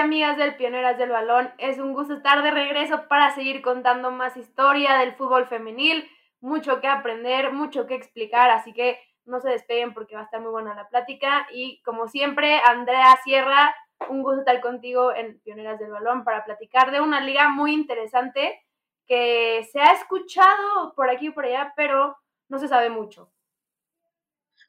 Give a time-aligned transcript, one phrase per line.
[0.00, 1.52] amigas del Pioneras del Balón?
[1.58, 6.08] Es un gusto estar de regreso para seguir contando más historia del fútbol femenil.
[6.40, 10.40] Mucho que aprender, mucho que explicar, así que no se despeguen porque va a estar
[10.40, 11.46] muy buena la plática.
[11.52, 13.74] Y como siempre, Andrea Sierra,
[14.08, 18.60] un gusto estar contigo en Pioneras del Balón para platicar de una liga muy interesante
[19.06, 22.16] que se ha escuchado por aquí y por allá, pero
[22.48, 23.30] no se sabe mucho.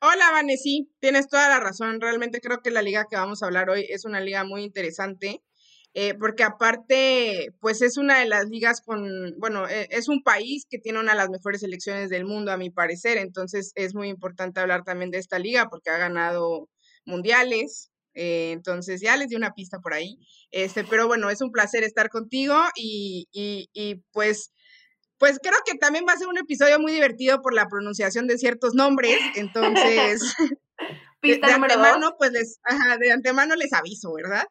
[0.04, 0.70] Hola, Vanessa,
[1.00, 2.02] tienes toda la razón.
[2.02, 5.44] Realmente creo que la liga que vamos a hablar hoy es una liga muy interesante,
[5.94, 10.66] eh, porque aparte, pues es una de las ligas con, bueno, e, es un país
[10.70, 13.18] que tiene una de las mejores selecciones del mundo, a mi parecer.
[13.20, 16.68] Entonces es muy importante hablar también de esta liga porque ha ganado
[17.06, 17.92] mundiales.
[18.16, 20.18] Eh, entonces ya les di una pista por ahí.
[20.50, 24.52] Este, pero bueno, es un placer estar contigo y, y, y pues
[25.22, 28.40] pues creo que también va a ser un episodio muy divertido por la pronunciación de
[28.40, 30.36] ciertos nombres, entonces
[31.22, 34.48] de, antemano pues les, ajá, de antemano les aviso, ¿verdad?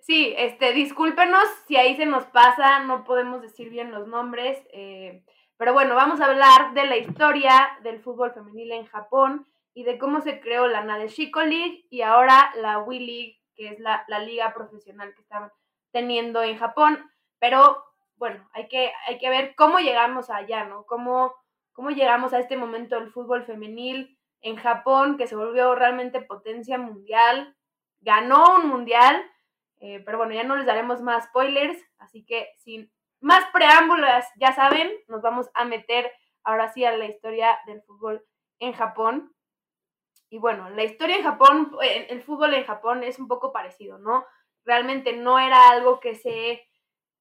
[0.00, 5.22] Sí, este, discúlpenos si ahí se nos pasa, no podemos decir bien los nombres, eh,
[5.58, 9.98] pero bueno, vamos a hablar de la historia del fútbol femenil en Japón y de
[9.98, 14.20] cómo se creó la Nadeshiko League y ahora la Wii League, que es la, la
[14.20, 15.50] liga profesional que están
[15.92, 17.04] teniendo en Japón.
[17.38, 17.84] Pero
[18.16, 20.84] bueno, hay que, hay que ver cómo llegamos allá, ¿no?
[20.84, 21.34] Cómo,
[21.72, 26.78] cómo llegamos a este momento del fútbol femenil en Japón, que se volvió realmente potencia
[26.78, 27.56] mundial,
[28.00, 29.24] ganó un mundial,
[29.80, 34.52] eh, pero bueno, ya no les daremos más spoilers, así que sin más preámbulos, ya
[34.52, 38.22] saben, nos vamos a meter ahora sí a la historia del fútbol
[38.58, 39.34] en Japón.
[40.28, 44.26] Y bueno, la historia en Japón, el fútbol en Japón es un poco parecido, ¿no?
[44.64, 46.66] Realmente no era algo que se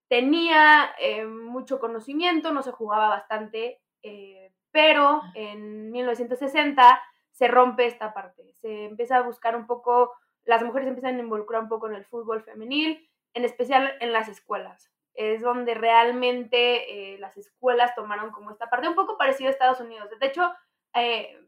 [0.08, 7.02] tenía eh, mucho conocimiento, no se jugaba bastante, eh, pero en 1960
[7.32, 10.14] se rompe esta parte, se empieza a buscar un poco,
[10.46, 14.28] las mujeres empiezan a involucrar un poco en el fútbol femenil, en especial en las
[14.28, 14.92] escuelas.
[15.16, 19.80] Es donde realmente eh, las escuelas tomaron como esta parte, un poco parecido a Estados
[19.80, 20.10] Unidos.
[20.20, 20.52] De hecho,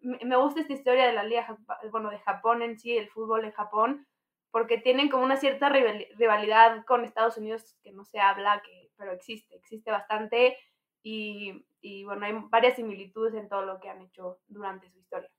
[0.02, 1.56] me gusta esta historia de la liga,
[1.92, 4.08] bueno, de Japón en sí, el fútbol en Japón,
[4.56, 9.12] porque tienen como una cierta rivalidad con Estados Unidos que no se habla, que, pero
[9.12, 10.58] existe, existe bastante
[11.04, 15.30] y, y bueno, hay varias similitudes en todo lo que han hecho durante su historia.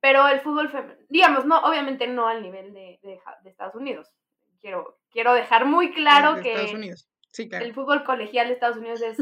[0.00, 4.10] Pero el fútbol femenino, digamos, no, obviamente no al nivel de, de, Estados Unidos.
[4.62, 6.94] Quiero, quiero dejar muy claro que
[7.36, 9.18] el fútbol colegial de Estados Unidos es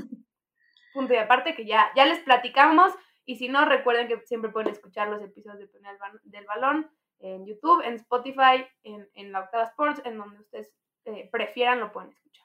[0.95, 2.93] punto y aparte, que ya, ya les platicamos.
[3.25, 5.81] Y si no, recuerden que siempre pueden escuchar los episodios de
[6.23, 6.89] del Balón
[7.21, 10.73] en YouTube, en Spotify, en, en la Octava Sports, en donde ustedes
[11.07, 12.45] eh, prefieran lo pueden escuchar.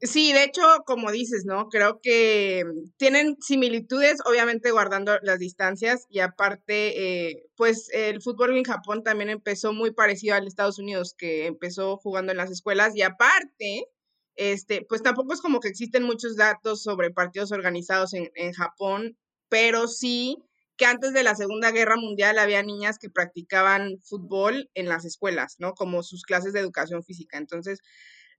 [0.00, 1.68] Sí, de hecho, como dices, ¿no?
[1.68, 2.64] Creo que
[2.96, 9.30] tienen similitudes, obviamente guardando las distancias y aparte, eh, pues el fútbol en Japón también
[9.30, 13.86] empezó muy parecido al Estados Unidos, que empezó jugando en las escuelas y aparte,
[14.34, 19.16] este, pues tampoco es como que existen muchos datos sobre partidos organizados en, en Japón,
[19.48, 20.38] pero sí
[20.76, 25.56] que antes de la Segunda Guerra Mundial había niñas que practicaban fútbol en las escuelas,
[25.58, 25.74] ¿no?
[25.74, 27.38] Como sus clases de educación física.
[27.38, 27.80] Entonces,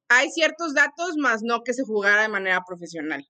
[0.10, 3.26] hay ciertos datos, más no que se jugara de manera profesional.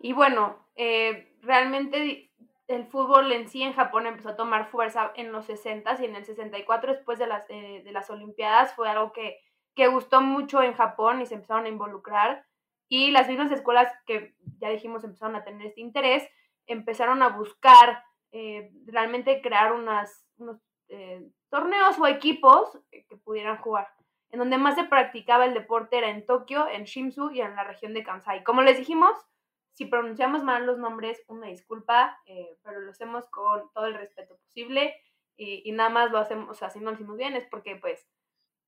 [0.00, 2.30] Y bueno, eh, realmente
[2.68, 6.16] el fútbol en sí en Japón empezó a tomar fuerza en los 60 y en
[6.16, 9.40] el 64, después de las, eh, de las Olimpiadas, fue algo que,
[9.74, 12.44] que gustó mucho en Japón y se empezaron a involucrar.
[12.88, 16.26] Y las mismas escuelas que ya dijimos empezaron a tener este interés
[16.68, 23.88] empezaron a buscar eh, realmente crear unas, unos eh, torneos o equipos que pudieran jugar.
[24.30, 27.64] En donde más se practicaba el deporte era en Tokio, en Shimsu y en la
[27.64, 28.44] región de Kansai.
[28.44, 29.12] Como les dijimos,
[29.72, 34.36] si pronunciamos mal los nombres, una disculpa, eh, pero lo hacemos con todo el respeto
[34.36, 34.94] posible
[35.36, 38.08] y, nada más lo hacemos, o sea, si no lo hicimos bien es porque pues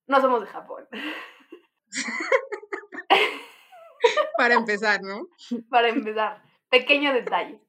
[0.07, 0.87] no somos de Japón.
[4.37, 5.27] Para empezar, ¿no?
[5.69, 6.41] Para empezar.
[6.69, 7.61] Pequeño detalle.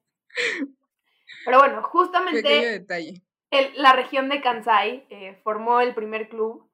[1.45, 2.85] Pero bueno, justamente
[3.75, 6.69] la región de Kansai eh, formó el primer club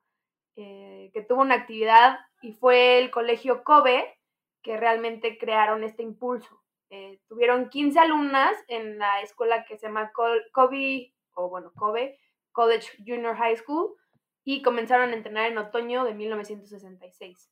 [0.56, 4.18] eh, que tuvo una actividad y fue el colegio Kobe
[4.62, 6.62] que realmente crearon este impulso.
[6.90, 12.18] Eh, tuvieron 15 alumnas en la escuela que se llama Kobe, o bueno, Kobe
[12.52, 13.96] College Junior High School
[14.44, 17.52] y comenzaron a entrenar en otoño de 1966.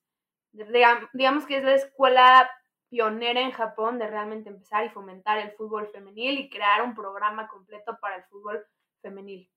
[1.14, 2.50] Digamos que es la escuela
[2.90, 7.48] pionera en Japón de realmente empezar y fomentar el fútbol femenil y crear un programa
[7.48, 8.66] completo para el fútbol
[9.02, 9.50] femenil.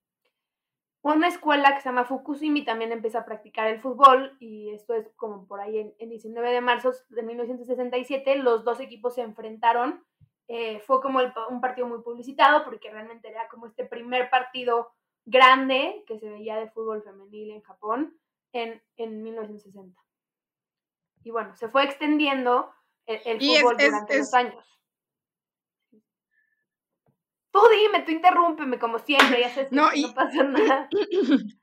[1.03, 5.09] Una escuela que se llama Fukushimi también empieza a practicar el fútbol y esto es
[5.15, 10.03] como por ahí en, 19 de marzo de 1967 los dos equipos se enfrentaron.
[10.47, 11.19] Eh, fue como
[11.49, 14.91] un partido muy publicitado porque realmente era como este primer partido
[15.25, 18.15] grande que se veía de fútbol femenil en Japón
[18.51, 19.99] en, en 1960.
[21.23, 22.71] Y bueno, se fue extendiendo
[23.05, 24.65] el, fútbol durante los años.
[27.51, 30.89] Tú dime, tú interrúmpeme como siempre, ya sé no, no pasa nada.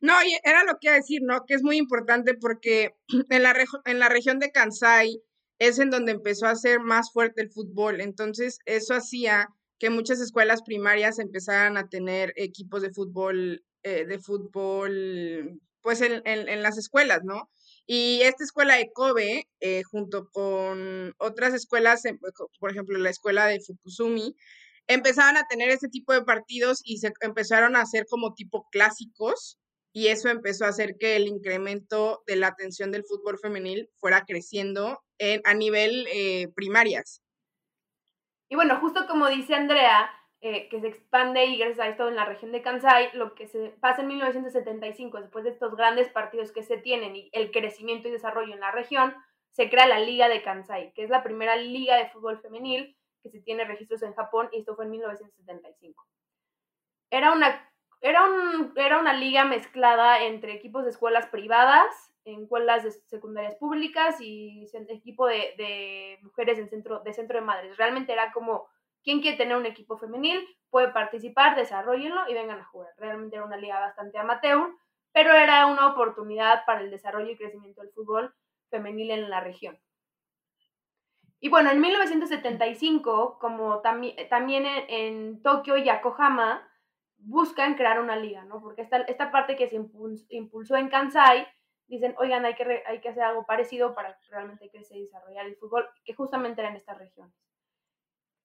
[0.00, 1.44] No, y era lo que iba a decir, ¿no?
[1.46, 2.96] Que es muy importante porque
[3.30, 3.54] en la,
[3.84, 5.22] en la región de Kansai
[5.58, 8.00] es en donde empezó a ser más fuerte el fútbol.
[8.00, 9.48] Entonces, eso hacía
[9.78, 16.22] que muchas escuelas primarias empezaran a tener equipos de fútbol, eh, de fútbol, pues en,
[16.24, 17.48] en, las escuelas, ¿no?
[17.90, 22.02] Y esta escuela de Kobe, eh, junto con otras escuelas,
[22.60, 24.36] por ejemplo, la escuela de Fukusumi,
[24.88, 29.58] empezaban a tener ese tipo de partidos y se empezaron a hacer como tipo clásicos
[29.94, 34.26] y eso empezó a hacer que el incremento de la atención del fútbol femenil fuera
[34.26, 37.22] creciendo en, a nivel eh, primarias.
[38.50, 42.16] Y bueno, justo como dice Andrea, eh, que se expande y gracias a esto en
[42.16, 46.52] la región de Kansai, lo que se pasa en 1975, después de estos grandes partidos
[46.52, 49.14] que se tienen y el crecimiento y desarrollo en la región,
[49.50, 53.30] se crea la Liga de Kansai, que es la primera liga de fútbol femenil que
[53.30, 56.06] se tiene registros en Japón y esto fue en 1975.
[57.10, 57.68] Era una,
[58.00, 64.20] era, un, era una liga mezclada entre equipos de escuelas privadas, escuelas de secundarias públicas
[64.20, 67.76] y equipo de, de mujeres en centro, de centro de madres.
[67.76, 68.68] Realmente era como,
[69.08, 72.92] quien quiere tener un equipo femenil puede participar, desarrollenlo y vengan a jugar.
[72.98, 74.68] Realmente era una liga bastante amateur,
[75.12, 78.34] pero era una oportunidad para el desarrollo y crecimiento del fútbol
[78.68, 79.78] femenil en la región.
[81.40, 86.68] Y bueno, en 1975, como también en, Tokio y Yokohama,
[87.16, 88.60] buscan crear una liga, ¿no?
[88.60, 89.76] Porque esta, parte que se
[90.28, 91.48] impulsó en Kansai,
[91.86, 95.88] dicen, oigan, hay que, que hacer algo parecido para realmente crecer y desarrollar el fútbol,
[96.04, 97.47] que justamente era en estas regiones.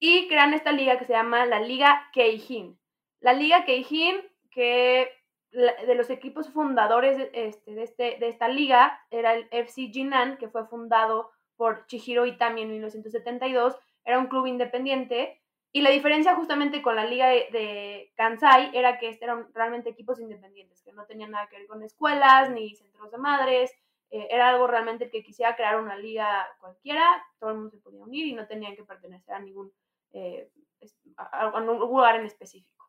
[0.06, 2.78] Y crean esta liga que se llama la Liga Keijin.
[3.20, 4.16] La Liga Keijin,
[4.50, 5.10] que
[5.50, 10.50] de los equipos fundadores de, este, de, este, esta liga, era el FC Jinan, que
[10.50, 15.40] fue fundado por Chihiro Itami en 1972, era un club independiente.
[15.72, 20.20] Y la diferencia justamente con la liga de, Kansai era que este eran realmente equipos
[20.20, 23.72] independientes, que no tenían nada que ver con escuelas ni centros de madres.
[24.10, 28.02] Eh, era algo realmente que quisiera crear una liga cualquiera, todo el mundo se podía
[28.02, 29.72] unir y no tenían que pertenecer a ningún,
[30.14, 30.48] eh,
[31.16, 32.88] a, ningún lugar en específico.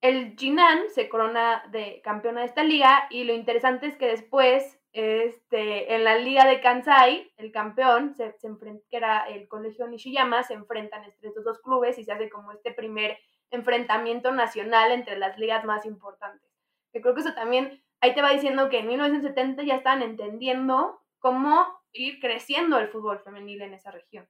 [0.00, 4.80] El Jinan se corona de campeona de esta liga y lo interesante es que después
[4.92, 8.48] este, en la liga de Kansai, el campeón, se, se
[8.90, 12.52] que era el colegio Nishiyama, se enfrentan entre estos dos clubes y se hace como
[12.52, 13.18] este primer
[13.50, 16.50] enfrentamiento nacional entre las ligas más importantes.
[16.92, 21.00] Yo creo que eso también, ahí te va diciendo que en 1970 ya estaban entendiendo
[21.18, 24.28] cómo ir creciendo el fútbol femenil en esa región.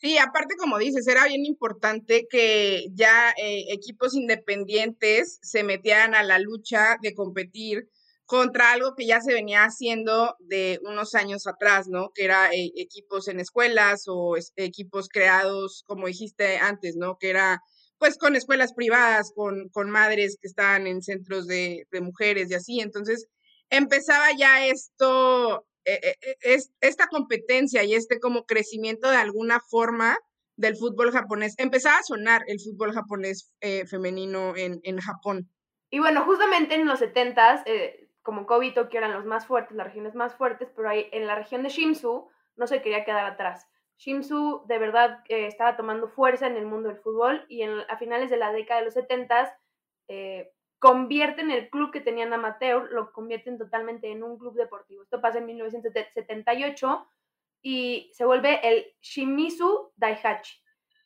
[0.00, 6.22] Sí, aparte, como dices, era bien importante que ya eh, equipos independientes se metieran a
[6.22, 7.88] la lucha de competir
[8.24, 12.10] contra algo que ya se venía haciendo de unos años atrás, ¿no?
[12.14, 17.16] Que era eh, equipos en escuelas o equipos creados, como dijiste antes, ¿no?
[17.18, 17.60] Que era
[17.98, 22.54] pues con escuelas privadas, con, con madres que estaban en centros de, de mujeres y
[22.54, 22.80] así.
[22.80, 23.26] Entonces,
[23.70, 25.66] empezaba ya esto
[26.40, 30.16] es, esta competencia y este como crecimiento de alguna forma
[30.56, 33.54] del fútbol japonés, empezaba a sonar el fútbol japonés
[33.88, 35.48] femenino en, en, Japón.
[35.88, 37.62] Y bueno, justamente en los 70s,
[38.22, 41.36] como Kobe y eran los más fuertes, las regiones más fuertes, pero ahí en la
[41.36, 43.66] región de Shimsu no se quería quedar atrás.
[43.98, 48.30] Shimsu de verdad estaba tomando fuerza en el mundo del fútbol y en, a finales
[48.30, 49.52] de la década de los 70s
[50.78, 55.02] convierten el club que tenían amateur, lo convierten totalmente en un club deportivo.
[55.02, 57.08] Esto pasa en 1978
[57.62, 60.56] y se vuelve el Shimizu Daihachi.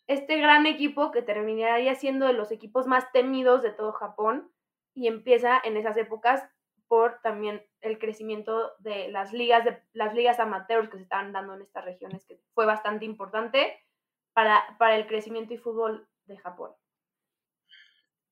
[0.07, 4.53] Este gran equipo que terminaría siendo de los equipos más temidos de todo Japón
[4.95, 6.45] y empieza en esas épocas
[6.89, 11.55] por también el crecimiento de las ligas de las ligas amateurs que se estaban dando
[11.55, 13.81] en estas regiones que fue bastante importante
[14.35, 16.73] para, para el crecimiento y fútbol de Japón.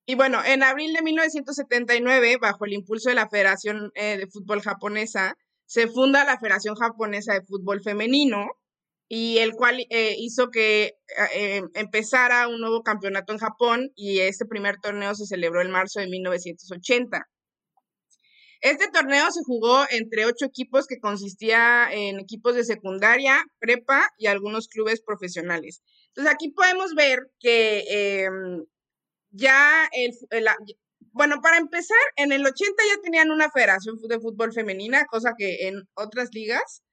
[0.05, 4.61] Y bueno, en abril de 1979, bajo el impulso de la Federación eh, de Fútbol
[4.61, 8.47] Japonesa, se funda la Federación Japonesa de Fútbol Femenino,
[9.07, 10.93] y el cual eh, hizo que
[11.35, 15.99] eh, empezara un nuevo campeonato en Japón, y este primer torneo se celebró en marzo
[15.99, 17.27] de 1980.
[18.61, 24.27] Este torneo se jugó entre ocho equipos que consistía en equipos de secundaria, prepa y
[24.27, 25.81] algunos clubes profesionales.
[26.09, 28.63] Entonces aquí podemos ver que em,
[29.31, 30.13] ya el,
[31.13, 35.67] bueno, para empezar, en el 80 ya tenían una federación de fútbol femenina, cosa que
[35.67, 36.83] en otras ligas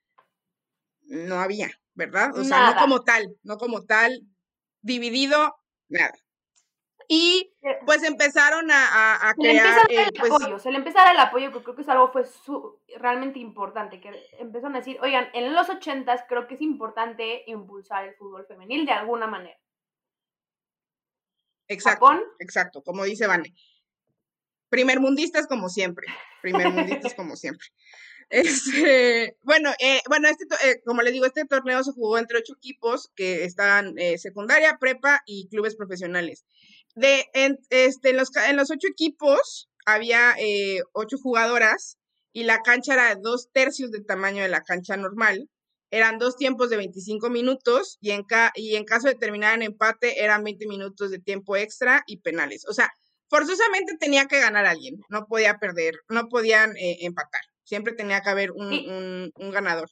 [1.02, 2.36] no había, ¿verdad?
[2.36, 4.20] O sea, no como tal, no como tal.
[4.82, 5.54] dividido,
[5.88, 6.12] nada.
[7.10, 7.54] Y
[7.86, 9.88] pues empezaron a, a, se crear.
[9.88, 11.88] Le el pues apoyo, se le empieza a dar el apoyo, que creo que es
[11.88, 12.24] algo fue
[12.98, 18.04] realmente importante, que empezaron a decir, oigan, en los ochentas creo que es importante impulsar
[18.04, 19.58] el fútbol femenil de alguna manera.
[21.68, 22.08] Exacto,
[22.38, 23.54] exacto, como dice Vane.
[24.70, 26.06] Primer mundistas como siempre,
[26.42, 27.68] primer mundistas como siempre.
[28.30, 32.54] Este, bueno, eh, bueno, este, eh, como les digo, este torneo se jugó entre ocho
[32.54, 36.44] equipos que estaban eh, secundaria, prepa y clubes profesionales.
[36.94, 40.34] De, en, este, los, en los ocho equipos había
[40.92, 41.96] ocho jugadoras
[42.32, 45.48] y la cancha era dos tercios del tamaño de la cancha normal.
[45.90, 50.22] Eran dos tiempos de 25 minutos y en, y en caso de terminar en empate
[50.22, 52.66] eran 20 minutos de tiempo extra y penales.
[52.68, 52.92] O sea,
[53.28, 57.40] forzosamente tenía que ganar alguien, no podía perder, no podían empatar.
[57.62, 59.90] Siempre tenía que haber un, ganador.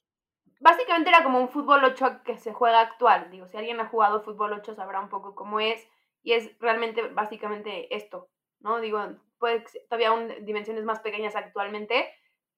[0.60, 3.30] Básicamente era como un fútbol 8 que se juega actual.
[3.30, 5.86] Digo, si alguien ha jugado fútbol 8 sabrá un poco cómo es.
[6.22, 8.80] Y es realmente básicamente esto, ¿no?
[8.80, 8.98] Digo,
[9.38, 12.08] puede todavía un, dimensiones más pequeñas actualmente,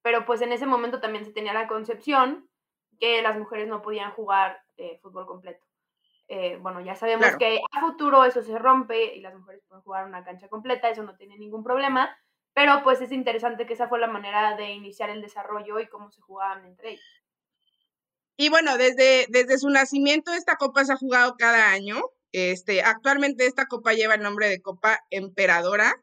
[0.00, 2.47] pero pues en ese momento también se tenía la concepción
[2.98, 5.64] que las mujeres no podían jugar eh, fútbol completo.
[6.28, 10.06] Eh, bueno, ya sabemos que a futuro eso se rompe y las mujeres pueden jugar
[10.06, 12.14] una cancha completa, eso no tiene ningún problema,
[12.52, 16.10] pero pues es interesante que esa fue la manera de iniciar el desarrollo y cómo
[16.10, 17.22] se jugaban entre ellos.
[18.36, 22.02] Y bueno, desde, desde su nacimiento esta copa se ha jugado cada año.
[22.32, 25.94] Este, actualmente esta copa lleva el nombre de Copa Emperadora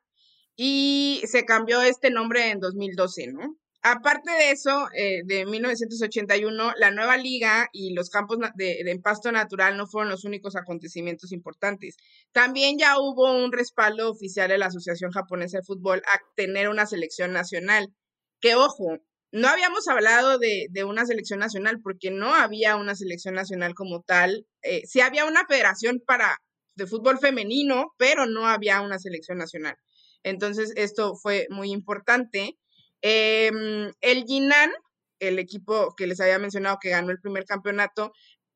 [0.56, 3.56] y se cambió este nombre en 2012, ¿no?
[3.88, 9.32] Aparte de eso, eh, de 1981, la nueva liga y los campos de, de, pasto
[9.32, 11.96] natural no fueron los únicos acontecimientos importantes.
[12.32, 16.88] También ya hubo un respaldo oficial de la Asociación Japonesa de Fútbol a tener una
[16.88, 17.94] selección nacional.
[18.42, 18.98] Que ojo,
[19.32, 24.48] no habíamos hablado de, una selección nacional porque no había una selección nacional como tal.
[24.63, 26.38] Eh, sí había una federación para
[26.74, 29.75] de fútbol femenino, pero no había una selección nacional.
[30.24, 32.58] Entonces, esto fue muy importante.
[33.02, 34.72] Em, el Jinan,
[35.20, 38.12] el equipo que les había mencionado que ganó el primer campeonato,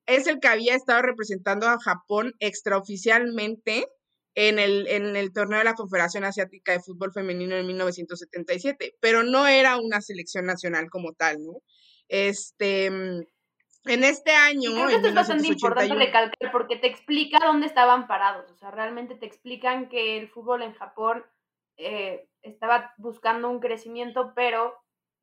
[0.06, 3.88] es el que había estado representando a Japón extraoficialmente
[4.36, 9.24] en el, en el torneo de la Confederación Asiática de Fútbol Femenino en 1977, pero
[9.24, 11.62] no era una selección nacional como tal, ¿no?
[12.08, 14.72] Este, en este año.
[14.74, 18.50] creo que esto es bastante importante recalcar porque te explica dónde estaban parados.
[18.52, 21.24] O sea, realmente te explican que el fútbol en Japón
[21.80, 24.78] eh, estaba buscando un crecimiento, pero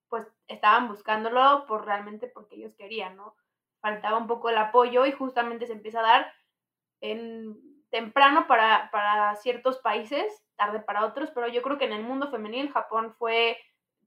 [0.09, 3.37] pues estaban buscándolo por realmente porque ellos querían, ¿no?
[3.81, 6.33] Faltaba un poco el apoyo y justamente se empieza a dar
[7.01, 7.61] en
[7.91, 12.31] temprano para, para ciertos países, tarde para otros, pero yo creo que en el mundo
[12.31, 13.59] femenil Japón fue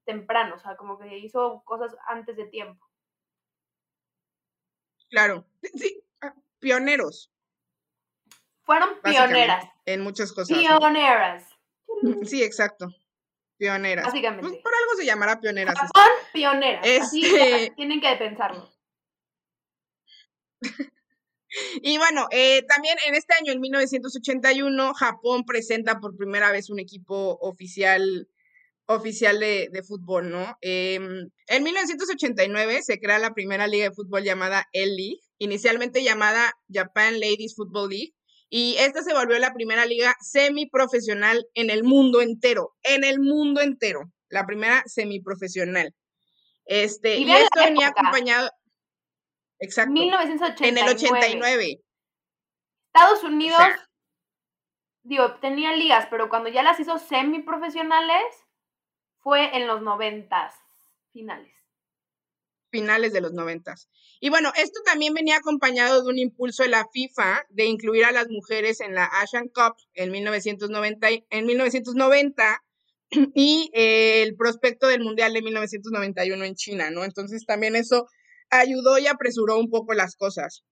[0.05, 2.83] temprano, o sea, como que hizo cosas antes de tiempo.
[5.09, 7.31] Claro, sí, ah, pioneros.
[8.63, 9.67] Fueron pioneras.
[9.85, 10.57] En muchas cosas.
[10.57, 11.58] Pioneras.
[12.23, 12.87] Sí, exacto.
[13.57, 14.05] Pioneras.
[14.05, 14.47] Básicamente.
[14.47, 15.75] Pues, por algo se llamará pioneras.
[15.77, 15.89] Son
[16.31, 16.85] pioneras.
[16.85, 18.69] Este tienen que pensarlo.
[21.81, 26.79] y bueno, eh, también en este año, en 1981, Japón presenta por primera vez un
[26.79, 28.29] equipo oficial
[28.89, 30.57] oficial de, fútbol, ¿no?
[30.61, 37.19] Em, en 1989 se crea la primera liga de fútbol llamada L-League, inicialmente llamada Japan
[37.19, 38.15] Ladies Football League,
[38.49, 43.61] y esta se volvió la primera liga semiprofesional en el mundo entero, en el mundo
[43.61, 45.93] entero, la primera semiprofesional.
[46.65, 48.49] Este, y, esto venía acompañado
[49.59, 49.91] Exacto.
[49.91, 50.69] 1989.
[50.69, 51.81] En el 89.
[52.93, 53.61] Estados Unidos
[55.03, 58.23] digo, tenía ligas, pero cuando ya las hizo semiprofesionales
[59.19, 60.55] fue en los noventas
[61.11, 61.58] finales
[62.69, 63.89] finales de los noventas.
[64.19, 68.11] Y bueno, esto también venía acompañado de un impulso de la FIFA de incluir a
[68.11, 72.63] las mujeres en la Asian Cup en 1990, en 1990
[73.33, 77.03] y eh, el prospecto del Mundial de 1991 en China, ¿no?
[77.03, 78.07] Entonces también eso
[78.49, 80.63] ayudó y apresuró un poco las cosas.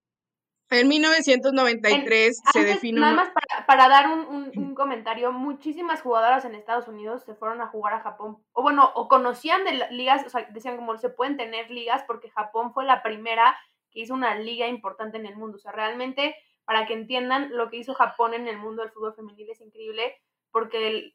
[0.70, 3.02] En 1993 se definió...
[3.02, 3.30] Nada más
[3.66, 8.38] para, dar un, comentario, muchísimas jugadoras en Estados Unidos se fueron a jugar a Japón,
[8.52, 12.30] o bueno, o conocían de ligas, o sea, decían como se pueden tener ligas porque
[12.30, 13.58] Japón fue la primera
[13.92, 15.58] que hizo una liga importante en el mundo.
[15.58, 19.16] O sea, realmente, para que entiendan lo que hizo Japón en el mundo del fútbol
[19.16, 20.22] femenil es increíble,
[20.52, 21.14] porque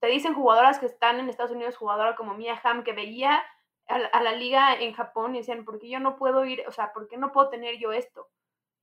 [0.00, 3.42] te dicen jugadoras que están en Estados Unidos, jugadora como Mia Hamm, que veía
[3.86, 6.62] a la, liga en Japón y decían, ¿por qué yo no puedo ir?
[6.68, 8.28] O sea, ¿por qué no puedo tener yo esto?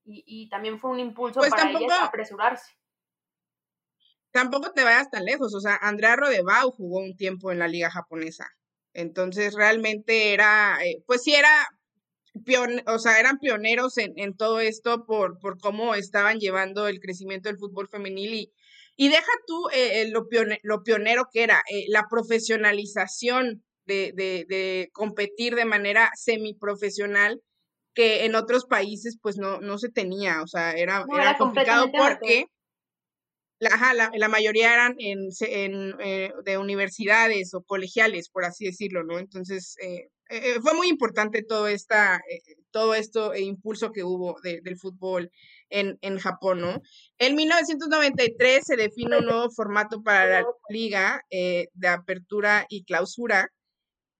[0.05, 2.74] Y, también fue un impulso pues para ellas apresurarse.
[4.31, 7.89] Tampoco te vayas tan lejos, o sea, Andrea Rodebau jugó un tiempo en la liga
[7.89, 8.47] japonesa,
[8.93, 11.50] entonces realmente era, eh, pues sí era,
[12.88, 17.47] o sea, eran pioneros en, en todo esto por, por, cómo estaban llevando el crecimiento
[17.47, 18.53] del fútbol femenil y,
[18.97, 20.27] y deja tú eh, lo,
[20.63, 27.41] lo, pionero que era, eh, la profesionalización de, de, de, competir de manera semiprofesional
[27.95, 32.45] que en otros países pues no, no se tenía, o sea, era, era, complicado porque
[33.59, 39.17] la, la, mayoría eran en, en eh, de universidades o colegiales, por así decirlo, ¿no?
[39.17, 42.19] Entonces, eh, eh, fue muy importante todo, esta,
[42.71, 45.31] todo esto e impulso que hubo del fútbol
[45.69, 46.81] en, en, Japón, ¿no?
[47.17, 53.49] En 1993 se define un nuevo formato para la liga de apertura y clausura,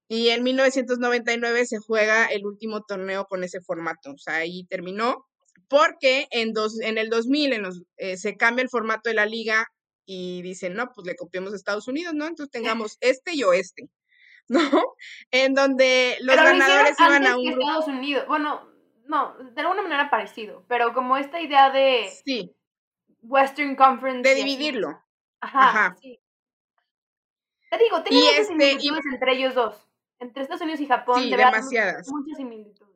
[0.08, 5.26] y en 1999 se juega el último torneo con ese formato, o sea, ahí terminó
[5.68, 9.26] porque en, dos, en el 2000 en los, eh, se cambia el formato de la
[9.26, 9.68] liga
[10.06, 12.28] y dicen, no, pues le copiamos a Estados Unidos, ¿no?
[12.28, 13.90] Entonces tengamos este y oeste,
[14.48, 14.62] ¿no?
[15.32, 17.62] En donde los ganadores iban a un grupo.
[17.62, 18.70] Estados Unidos, bueno,
[19.06, 22.56] no, de alguna manera parecido, pero como esta idea de sí.
[23.22, 24.28] Western Conference.
[24.28, 25.04] De dividirlo.
[25.42, 25.96] Ajá, Ajá.
[26.00, 26.20] Sí.
[27.72, 29.88] Te digo, tiene muchas este, similitudes entre ellos dos.
[30.20, 32.08] Entre Estados Unidos y Japón, sí, demasiadas.
[32.10, 32.96] muchas similitudes.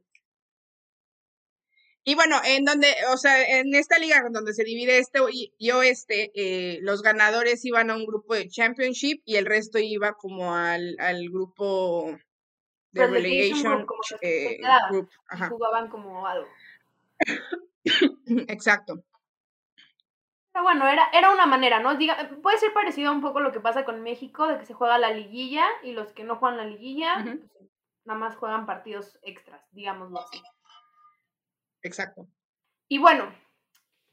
[2.06, 5.20] Y bueno, en donde, o sea, en esta liga donde se divide este
[5.58, 10.14] y, oeste, eh, los ganadores iban a un grupo de championship y el resto iba
[10.14, 12.18] como al, al grupo
[12.92, 13.86] de relegation,
[14.22, 14.60] eh,
[14.90, 15.10] group.
[15.50, 16.48] Jugaban como algo.
[18.48, 19.04] Exacto.
[20.60, 21.96] Pero bueno, era, era una manera, ¿no?
[21.96, 24.74] Diga, puede ser parecido a un poco lo que pasa con México, de que se
[24.74, 27.72] juega la liguilla y los que no juegan la liguilla, pues,
[28.04, 30.42] nada más juegan partidos extras, digámoslo así.
[31.82, 32.28] Exacto.
[32.89, 33.32] Y bueno,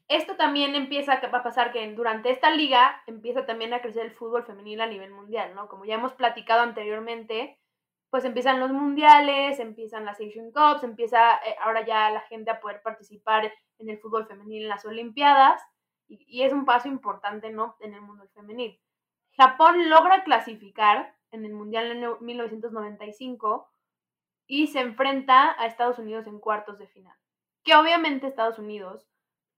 [0.07, 4.45] esto también empieza a pasar que durante esta liga empieza también a crecer el fútbol
[4.45, 5.67] femenil a nivel mundial, ¿no?
[5.67, 7.59] Como ya hemos platicado anteriormente,
[8.09, 12.61] pues empiezan los mundiales, empiezan las Asian Cups, empieza eh, ahora ya la gente a
[12.61, 15.61] poder participar en el fútbol femenil en las Olimpiadas
[16.07, 17.75] y, es un paso importante, ¿no?
[17.79, 18.79] En el mundo femenil.
[19.35, 23.71] Japón logra clasificar en el Mundial en 1995
[24.47, 27.17] y se enfrenta a Estados Unidos en cuartos de final
[27.67, 29.05] que obviamente Estados Unidos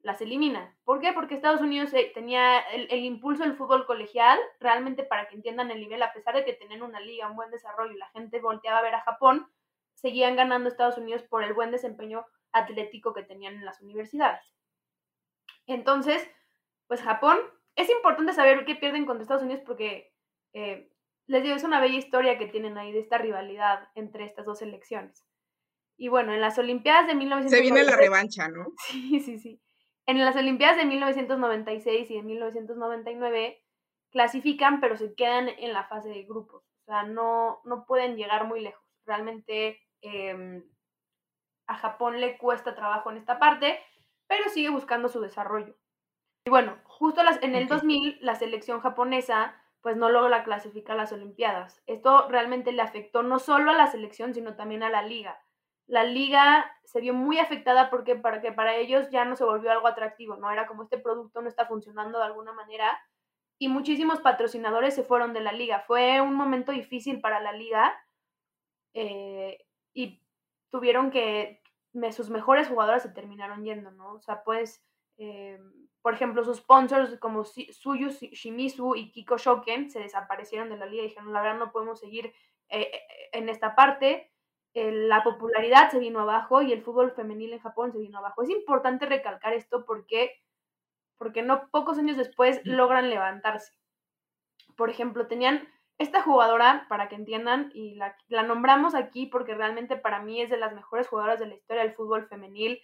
[0.02, 0.76] las elimina.
[0.84, 1.14] ¿Por qué?
[1.14, 5.80] Porque Estados Unidos eh, tenía el, impulso del fútbol colegial, realmente para que entiendan el
[5.80, 8.80] nivel, a pesar de que tenían una liga, un buen desarrollo y la gente volteaba
[8.80, 9.48] a ver a Japón,
[9.94, 14.42] seguían ganando Estados Unidos por el buen desempeño atlético que tenían en las universidades.
[15.68, 16.28] Entonces,
[16.90, 17.38] pues Japón,
[17.76, 20.12] es importante saber qué pierden contra Estados Unidos porque,
[20.54, 20.92] eh,
[21.28, 24.58] les digo, es una bella historia que tienen ahí de esta rivalidad entre estas dos
[24.58, 25.24] selecciones.
[25.98, 27.52] Y bueno, en las Olimpiadas de 1996...
[27.52, 28.66] Se viene la revancha, ¿no?
[28.88, 29.62] Sí, sí, sí.
[30.08, 33.64] En las Olimpiadas de 1996 y de 1999
[34.10, 36.64] clasifican, pero se quedan en la fase de grupos.
[36.64, 38.84] O sea, no, no pueden llegar muy lejos.
[39.06, 40.64] Realmente em,
[41.68, 43.80] a Japón le cuesta trabajo en esta parte,
[44.26, 45.76] pero sigue buscando su desarrollo.
[46.50, 51.04] Y bueno, justo las, en el 2000 la selección japonesa pues no logra clasificar a
[51.04, 51.82] las Olimpiadas.
[51.86, 55.40] Esto realmente le afectó no solo a la selección, sino también a la liga
[55.90, 59.72] la liga se vio muy afectada porque para, que para ellos ya no se volvió
[59.72, 60.52] algo atractivo, ¿no?
[60.52, 63.00] Era como este producto no está funcionando de alguna manera
[63.58, 65.84] y muchísimos patrocinadores se fueron de la liga.
[65.88, 68.00] Fue un momento difícil para la liga
[68.94, 70.22] eh, y
[70.70, 71.62] tuvieron que,
[72.12, 74.14] sus mejores jugadoras se terminaron yendo, ¿no?
[74.14, 74.84] O sea, pues,
[75.20, 75.60] eh,
[76.02, 81.04] por ejemplo, sus sponsors como Suyu Shimizu y Kiko Shoken se desaparecieron de la liga
[81.04, 82.34] y dijeron, la verdad no podemos seguir
[82.70, 82.92] eh,
[83.32, 84.32] en esta parte
[84.74, 88.44] la popularidad se vino abajo y el fútbol femenil en Japón se vino abajo.
[88.44, 90.42] Es importante recalcar esto porque,
[91.18, 93.74] porque no pocos años después logran levantarse.
[94.76, 99.98] Por ejemplo, tenían esta jugadora, para que entiendan, y la, la nombramos aquí porque realmente
[99.98, 102.82] para mí es de las mejores jugadoras de la historia del fútbol femenil.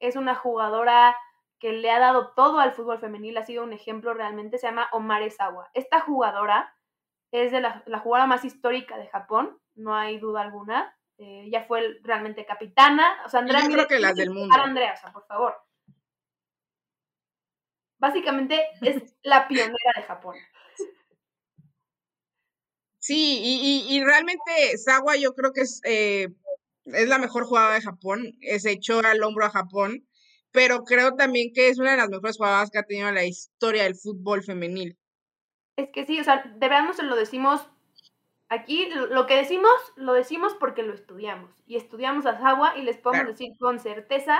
[0.00, 1.16] Es una jugadora
[1.58, 4.88] que le ha dado todo al fútbol femenil, ha sido un ejemplo realmente, se llama
[4.92, 5.70] Omar Sawa.
[5.74, 6.74] Esta jugadora
[7.32, 11.64] es de la, la jugadora más histórica de Japón, no hay duda alguna eh, ya
[11.64, 13.20] fue realmente capitana.
[13.26, 13.62] O sea, Andrea.
[13.62, 14.54] Yo creo que las del mundo.
[14.56, 15.54] Andrea, o sea, por favor.
[17.98, 20.36] Básicamente es la pionera de Japón.
[23.00, 26.28] Sí, y, y, realmente Sawa yo creo que es, eh,
[26.84, 30.06] es la mejor jugadora de Japón, es echó al hombro a Japón,
[30.50, 33.84] pero creo también que es una de las mejores jugadoras que ha tenido la historia
[33.84, 34.96] del fútbol femenil.
[35.76, 37.68] Es que sí, o sea, de verdad no se lo decimos
[38.50, 41.50] Aquí lo que decimos, lo decimos porque lo estudiamos.
[41.66, 44.38] Y estudiamos a Sawa y les podemos decir con certeza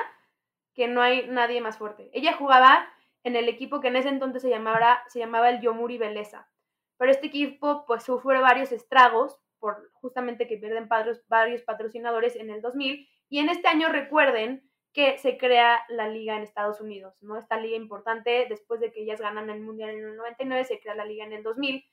[0.74, 2.10] que no hay nadie más fuerte.
[2.14, 2.88] Ella jugaba
[3.22, 6.48] en el equipo que en ese entonces se llamaba, se llamaba el Yomuri Beleza.
[6.96, 12.62] Pero este equipo pues sufre varios estragos por justamente que pierden varios patrocinadores en el
[12.62, 17.36] 2000 Y en este año recuerden que se crea la liga en Estados Unidos, ¿no?
[17.36, 20.94] Esta liga importante, después de que ellas ganan el Mundial en el 99, se crea
[20.94, 21.84] la liga en el 2000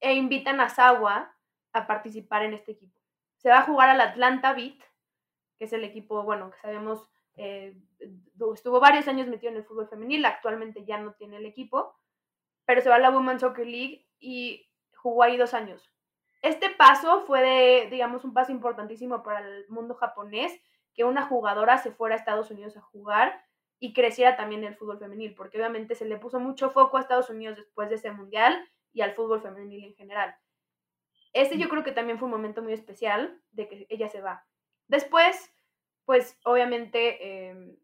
[0.00, 1.36] e invitan a Sawa
[1.72, 2.98] a participar en este equipo.
[3.36, 4.78] Se va a jugar al Atlanta Beat,
[5.58, 7.76] que es el equipo, bueno, que sabemos, eh,
[8.54, 11.96] estuvo varios años metido en el fútbol femenil, actualmente ya no tiene el equipo,
[12.64, 15.90] pero se va a la Women's Soccer League y jugó ahí dos años.
[16.42, 20.52] Este paso fue de, digamos, un paso importantísimo para el mundo japonés,
[20.98, 23.40] que una jugadora se fuera a Estados Unidos a jugar
[23.78, 27.30] y creciera también el fútbol femenil, porque obviamente se le puso mucho foco a Estados
[27.30, 30.34] Unidos después de ese mundial y al fútbol femenil en general.
[31.32, 34.44] Este yo creo que también fue un momento muy especial de que ella se va.
[34.88, 35.54] Después,
[36.04, 37.76] pues obviamente em,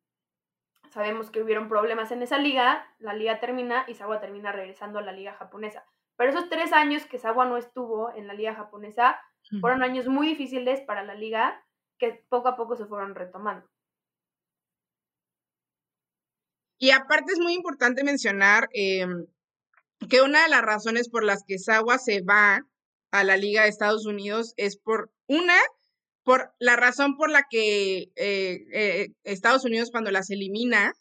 [0.91, 5.03] sabemos que hubieron problemas en esa liga, la liga termina y Sawa termina regresando a
[5.03, 5.87] la liga japonesa.
[6.17, 9.21] Pero esos tres años que Sawa no estuvo en la liga japonesa
[9.61, 11.65] fueron años muy difíciles para la liga
[11.99, 13.69] que poco a poco se fueron retomando.
[16.79, 19.27] Y aparte es muy importante mencionar em,
[20.09, 22.67] que una de las razones por las que Sawa se va
[23.11, 25.57] a la Liga de Estados Unidos es por una,
[26.25, 30.93] por la razón por la que eh, eh, Estados Unidos cuando las elimina,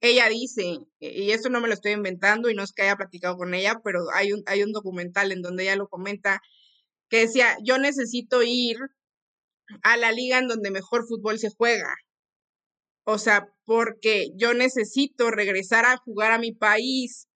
[0.00, 3.36] ella dice, y esto no me lo estoy inventando y no es que haya platicado
[3.36, 6.40] con ella, pero hay un, hay un documental en donde ella lo comenta,
[7.08, 8.78] que decía, yo necesito ir
[9.82, 11.94] a la liga en donde mejor fútbol se juega.
[13.04, 17.26] O sea, porque yo necesito regresar a jugar a mi país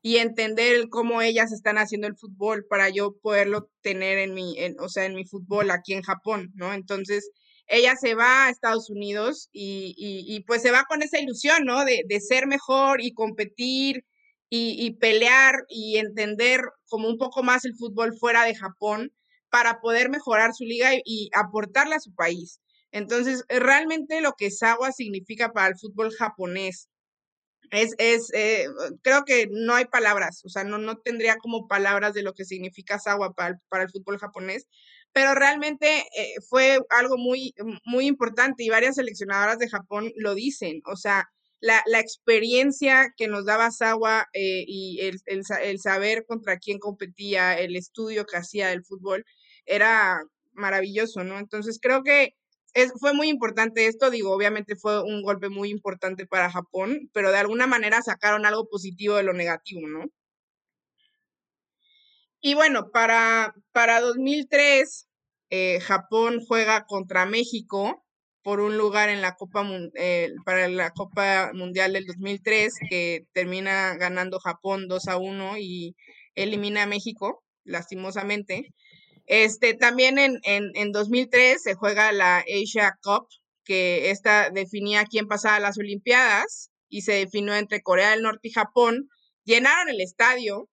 [0.00, 4.88] y entender cómo ellas están haciendo el fútbol para yo poderlo tener en mi, o
[4.88, 6.72] sea, en mi fútbol aquí en Japón, ¿no?
[6.72, 7.30] Entonces,
[7.66, 11.84] ella se va a Estados Unidos y, y, pues se va con esa ilusión, ¿no?
[11.84, 14.04] De, de ser mejor y competir
[14.48, 19.12] y, y, pelear y entender como un poco más el fútbol fuera de Japón
[19.50, 22.60] para poder mejorar su liga y, aportarle a su país.
[22.90, 26.88] Entonces, realmente lo que Sawa significa para el fútbol japonés
[27.70, 28.66] es, es eh,
[29.02, 32.44] creo que no hay palabras, o sea, no, no tendría como palabras de lo que
[32.44, 34.66] significa Sawa para el, para el fútbol japonés,
[35.12, 40.80] pero realmente eh, fue algo muy, muy importante y varias seleccionadoras de Japón lo dicen,
[40.86, 41.28] o sea,
[41.60, 47.54] la, la experiencia que nos daba Sawa eh, y el, el, saber contra quién competía,
[47.54, 49.24] el estudio que hacía del fútbol,
[49.68, 51.38] era maravilloso, ¿no?
[51.38, 52.34] Entonces creo que
[52.74, 57.30] es, fue muy importante esto, digo, obviamente fue un golpe muy importante para Japón, pero
[57.32, 60.06] de alguna manera sacaron algo positivo de lo negativo, ¿no?
[62.40, 65.08] Y bueno, para, para 2003,
[65.50, 68.04] eh, Japón juega contra México
[68.42, 73.94] por un lugar en la Copa eh, para la Copa Mundial del 2003 que termina
[73.96, 75.96] ganando Japón 2 a 1 y
[76.34, 78.72] elimina a México lastimosamente.
[79.28, 83.28] Este, también en, en, en 2003 se juega la Asia Cup,
[83.62, 88.48] que esta definía quién pasaba a las Olimpiadas y se definió entre Corea del Norte
[88.48, 89.10] y Japón.
[89.44, 90.70] Llenaron el estadio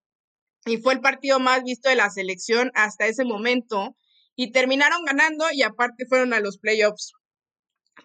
[0.66, 3.98] y fue el partido más visto de la selección hasta ese momento
[4.38, 7.12] y terminaron ganando y aparte fueron a los playoffs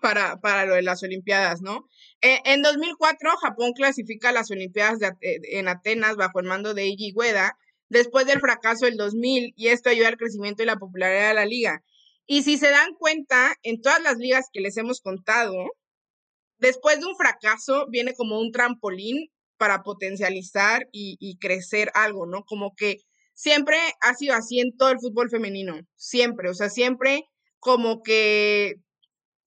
[0.01, 1.89] para, para lo de las Olimpiadas, ¿no?
[2.23, 5.13] Eh, en 2004 Japón clasifica a las Olimpiadas de,
[5.53, 7.57] en Atenas bajo el mando de Eiji Ueda
[7.91, 11.45] después del fracaso del 2000 y esto ayuda al crecimiento y la popularidad de la
[11.45, 11.83] liga.
[12.25, 15.55] Y si se dan cuenta, en todas las ligas que les hemos contado,
[16.59, 22.45] después de un fracaso viene como un trampolín para potencializar y, crecer algo, ¿no?
[22.45, 22.99] Como que
[23.35, 27.25] siempre ha sido así en todo el fútbol femenino, siempre, o sea, siempre
[27.59, 28.77] como que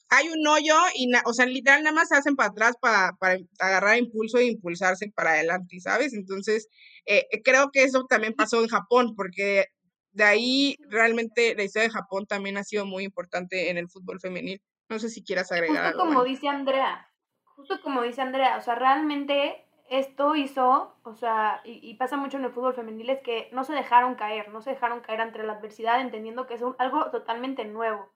[0.09, 3.37] hay un hoyo y, o sea, literal nada más se hacen para atrás para, para
[3.59, 6.13] agarrar impulso e impulsarse para adelante, ¿sabes?
[6.13, 6.67] Entonces,
[7.05, 9.65] eh, creo que eso también pasó en Japón, porque
[10.11, 14.19] de ahí realmente la historia de Japón también ha sido muy importante en el fútbol
[14.19, 14.61] femenil.
[14.89, 17.09] No sé si quieras agregar justo como dice Andrea,
[17.55, 22.37] justo como dice Andrea, o sea, realmente esto hizo, o sea, y, y, pasa mucho
[22.37, 25.43] en el fútbol femenil, es que no se dejaron caer, no se dejaron caer ante
[25.43, 28.12] la adversidad, entendiendo que es un, algo totalmente nuevo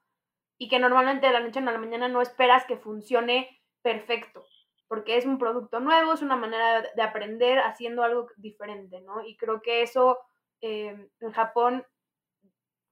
[0.58, 4.46] y que normalmente de la noche a la mañana no esperas que funcione perfecto
[4.88, 9.24] porque es un producto nuevo, es una manera de aprender haciendo algo diferente, ¿no?
[9.26, 10.18] Y creo que eso
[10.62, 11.86] eh, en Japón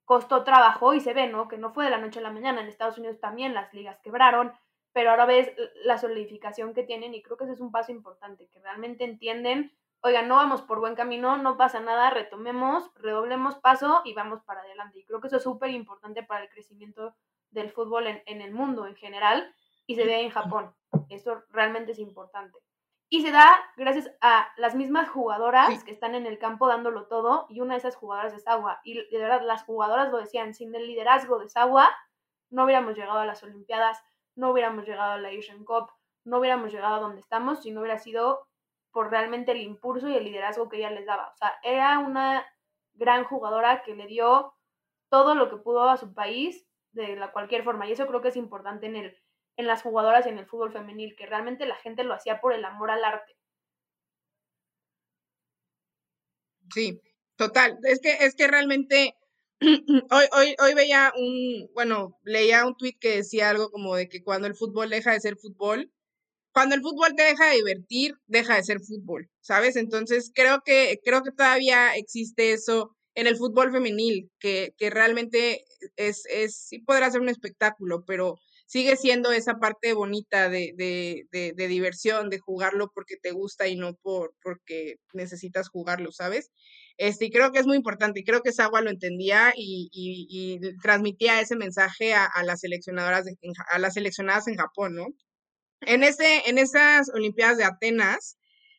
[0.04, 1.47] costó trabajo y se ve, ¿no?
[1.47, 3.99] Que no fue de la noche a la mañana, en Estados Unidos también las ligas
[4.01, 4.54] quebraron,
[4.91, 5.51] pero ahora ves
[5.84, 9.71] la solidificación que tienen y creo que ese es un paso importante, que realmente entienden,
[10.01, 14.62] oigan, no vamos por buen camino, no pasa nada, retomemos, redoblemos paso y vamos para
[14.62, 14.99] adelante.
[14.99, 17.15] Y creo que eso es súper importante para el crecimiento
[17.51, 19.53] del fútbol en, en el mundo en general
[19.88, 20.73] y se ve en Japón.
[21.10, 22.60] Esto realmente es importante.
[23.08, 27.45] Y se da gracias a las mismas jugadoras que están en el campo dándolo todo
[27.49, 28.81] y una de esas jugadoras es Agua.
[28.84, 31.95] Y de verdad, las jugadoras lo decían, sin el liderazgo de Sawa
[32.49, 34.01] no hubiéramos llegado a las Olimpiadas,
[34.36, 35.91] no hubiéramos llegado a la Asian Cup,
[36.23, 38.47] no hubiéramos llegado a donde estamos si no hubiera sido
[38.91, 41.29] por realmente el impulso y el liderazgo que ella les daba.
[41.34, 42.45] O sea, era una
[42.93, 44.53] gran jugadora que le dio
[45.10, 47.88] todo lo que pudo a su país de la cualquier forma.
[47.88, 49.17] Y eso creo que es importante en, el,
[49.58, 52.53] en las jugadoras y en el fútbol femenil, que realmente la gente lo hacía por
[52.53, 53.36] el amor al arte.
[56.73, 56.99] Sí,
[57.36, 57.77] total.
[57.84, 59.15] Es que, es que realmente
[59.62, 64.23] hoy, hoy, hoy veía un, bueno, leía un tweet que decía algo como de que
[64.23, 65.91] cuando el fútbol deja de ser fútbol,
[66.53, 69.75] cuando el fútbol te deja de divertir, deja de ser fútbol, ¿sabes?
[69.75, 75.65] Entonces creo que, creo que todavía existe eso en el fútbol femenil, que, que realmente
[75.95, 78.36] es, es, sí podrá ser un espectáculo, pero
[78.67, 83.67] sigue siendo esa parte bonita de, de, de, de, diversión, de jugarlo porque te gusta
[83.67, 86.51] y no por, porque necesitas jugarlo, ¿sabes?
[86.97, 90.28] Este, y creo que es muy importante, y creo que Sagua lo entendía y, y,
[90.30, 93.36] y transmitía ese mensaje a, a las seleccionadoras, de,
[93.69, 95.08] a las seleccionadas en Japón, ¿no?
[95.82, 98.38] En, ese, en esas Olimpiadas de Atenas,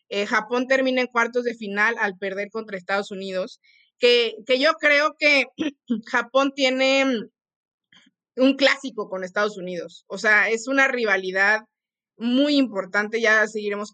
[0.09, 3.61] eh, Japón termina en cuartos de final al perder contra Estados Unidos,
[3.99, 5.47] que, que yo creo que
[6.07, 7.31] Japón tiene
[8.37, 10.05] un clásico con Estados Unidos.
[10.09, 11.61] O sea, es una rivalidad
[12.17, 13.21] muy importante.
[13.21, 13.93] Ya seguiremos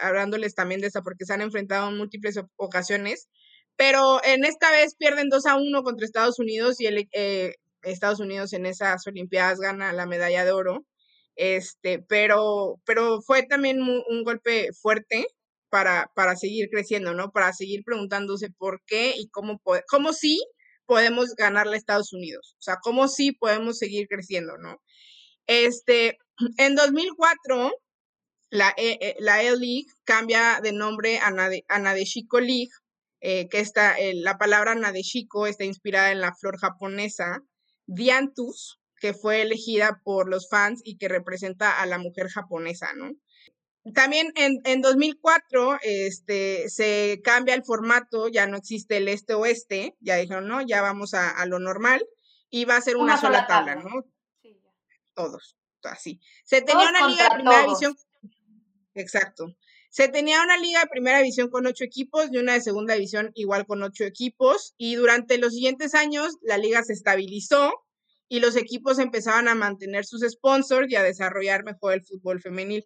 [0.00, 3.28] hablándoles también de esa porque se han enfrentado en múltiples ocasiones.
[3.76, 8.20] Pero en esta vez pierden 2 a 1 contra Estados Unidos y el, eh, Estados
[8.20, 10.84] Unidos en esas Olimpiadas gana la medalla de oro.
[11.36, 15.26] Este, pero, pero fue también un golpe fuerte
[15.70, 17.30] para, para seguir creciendo, ¿no?
[17.30, 20.40] Para seguir preguntándose por qué y cómo, cómo sí
[20.86, 22.54] podemos ganarle a Estados Unidos.
[22.58, 24.80] O sea, cómo sí podemos seguir creciendo, ¿no?
[25.46, 26.18] Este,
[26.58, 27.72] en 2004,
[28.50, 31.30] la, e, la E-League cambia de nombre a
[31.78, 32.70] Nadeshiko League,
[33.20, 37.42] eh, que está, eh, la palabra Nadeshiko está inspirada en la flor japonesa
[37.86, 43.10] Dianthus, que fue elegida por los fans y que representa a la mujer japonesa, ¿no?
[43.94, 50.16] También en, en 2004 este, se cambia el formato, ya no existe el este-oeste, ya
[50.16, 52.04] dijeron, no, ya vamos a, a, lo normal,
[52.50, 54.04] y va a ser una, una sola, tabla, tabla, ¿no?
[54.42, 54.60] Sí,
[55.14, 56.20] todos, así.
[56.44, 57.80] Se tenía todos una liga de primera todos.
[57.80, 57.96] división,
[58.94, 59.46] exacto.
[59.90, 63.30] Se tenía una liga de primera división con ocho equipos y una de segunda división
[63.34, 67.72] igual con ocho equipos, y durante los siguientes años la liga se estabilizó
[68.28, 72.84] y los equipos empezaban a mantener sus sponsors y a desarrollar mejor el fútbol femenil.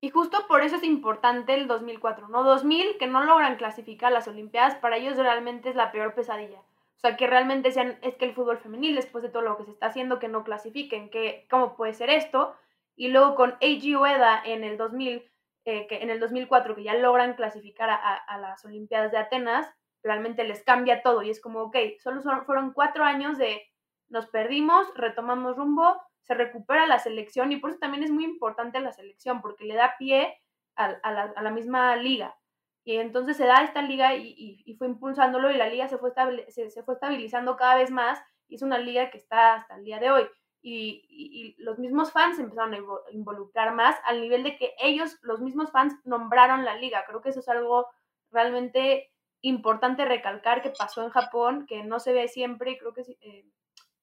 [0.00, 2.44] Y justo por eso es importante el 2004, ¿no?
[2.44, 6.60] 2000, que no logran clasificar las Olimpiadas, para ellos realmente es la peor pesadilla.
[6.60, 9.64] O sea, que realmente sean, es que el fútbol femenil, después de todo lo que
[9.64, 12.54] se está haciendo, que no clasifiquen, que cómo puede ser esto.
[12.96, 15.30] Y luego con Eiji Ueda en el 2000,
[15.64, 19.72] eh, que en el 2004, que ya logran clasificar a, a, las Olimpiadas de Atenas,
[20.02, 21.22] realmente les cambia todo.
[21.22, 23.62] Y es como, ok, solo fueron cuatro años de
[24.08, 28.80] nos perdimos, retomamos rumbo, se recupera la selección y por eso también es muy importante
[28.80, 30.38] la selección, porque le da pie
[30.76, 32.36] a, la, misma liga.
[32.84, 36.12] Y entonces se da esta liga y, fue impulsándolo y la liga se fue,
[36.48, 39.98] se, fue estabilizando cada vez más y es una liga que está hasta el día
[39.98, 40.28] de hoy.
[40.62, 42.78] Y, los mismos fans empezaron a
[43.10, 47.04] involucrar más al nivel de que ellos, los mismos fans, nombraron la liga.
[47.06, 47.86] Creo que eso es algo
[48.30, 53.02] realmente importante recalcar que pasó en Japón, que no se ve siempre y creo que
[53.20, 53.46] eh,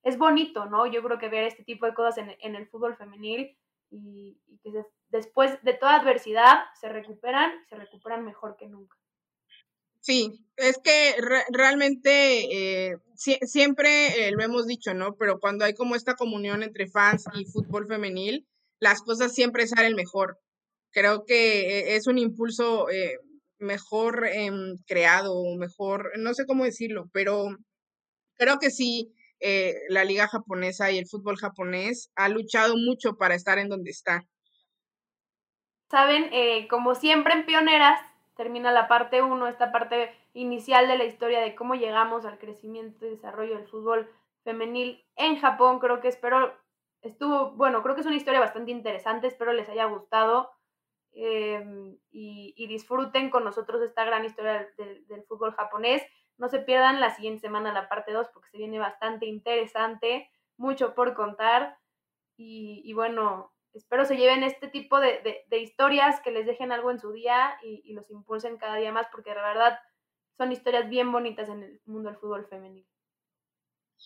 [0.05, 0.85] es bonito, ¿no?
[0.87, 3.57] Yo creo que ver este tipo de cosas en, en el fútbol femenil
[3.91, 4.71] y, que
[5.09, 8.95] después de toda adversidad se recuperan, se recuperan mejor que nunca.
[9.99, 15.15] Sí, es que re realmente eh, si siempre eh, lo hemos dicho, ¿no?
[15.15, 18.47] Pero cuando hay como esta comunión entre fans y fútbol femenil,
[18.79, 20.39] las cosas siempre salen mejor.
[20.91, 22.87] Creo que eh, es un impulso
[23.59, 24.49] mejor eh,
[24.85, 27.47] creado, mejor, no sé cómo decirlo, pero
[28.37, 33.35] creo que sí, eh, la liga japonesa y el fútbol japonés ha luchado mucho para
[33.35, 34.25] estar en donde está.
[35.89, 37.99] Saben, eh, como siempre en Pioneras,
[38.35, 43.05] termina la parte 1, esta parte inicial de la historia de cómo llegamos al crecimiento
[43.05, 44.09] y desarrollo del fútbol
[44.43, 45.79] femenil en Japón.
[45.79, 46.53] Creo que espero,
[47.01, 50.51] estuvo, bueno, creo que es una historia bastante interesante, espero les haya gustado
[51.13, 51.63] eh,
[52.11, 54.67] y, disfruten con nosotros esta gran historia
[55.07, 56.03] del fútbol japonés.
[56.37, 60.93] No se pierdan la siguiente semana la parte 2 porque se viene bastante interesante, mucho
[60.93, 61.77] por contar.
[62.37, 67.13] Y, bueno, espero se lleven este tipo de, historias que les dejen algo en su
[67.13, 69.79] día y, y, los impulsen cada día más porque de verdad
[70.37, 72.87] son historias bien bonitas en el mundo del fútbol femenino.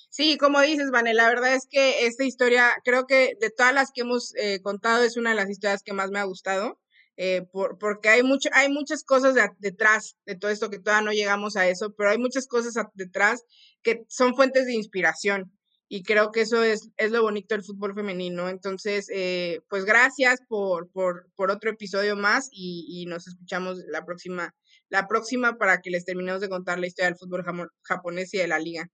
[0.10, 3.92] Sí, como dices, Vane, la verdad es que esta historia, creo que de todas las
[3.92, 6.80] que hemos eh, contado, es una de las historias que más me ha gustado
[7.21, 11.05] eh, por, porque hay, mucho, hay muchas cosas de, detrás de todo esto que todavía
[11.05, 13.43] no llegamos a eso, pero hay muchas cosas detrás
[13.84, 15.51] que son fuentes de inspiración.
[15.89, 18.47] y creo que eso es, es lo bonito del fútbol femenino.
[18.47, 24.05] Entonces, eh, pues gracias por, por, por, otro episodio más y, y, nos escuchamos la
[24.05, 24.53] próxima,
[24.88, 27.43] la próxima para que les terminemos de contar la historia del fútbol
[27.84, 28.88] japonés y de la liga.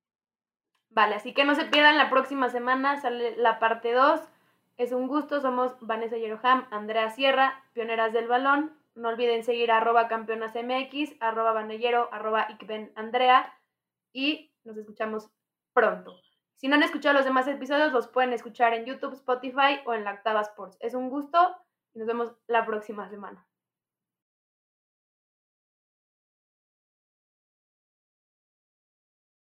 [0.89, 4.19] Vale, así que no se pierdan la próxima semana, sale la parte 2.
[4.77, 8.77] Es un gusto, somos Vanessa Yeroham, Andrea Sierra, pioneras del balón.
[8.93, 12.47] No olviden seguir arroba campeonas MX, arroba vanellero, arroba
[12.95, 13.53] Andrea
[14.11, 15.29] y nos escuchamos
[15.73, 16.19] pronto.
[16.57, 20.03] Si no han escuchado los demás episodios, los pueden escuchar en YouTube, Spotify o en
[20.03, 20.77] la Octava Sports.
[20.79, 21.55] Es un gusto
[21.93, 23.45] y nos vemos la próxima semana.